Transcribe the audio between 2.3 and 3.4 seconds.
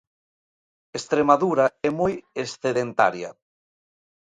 excedentaria.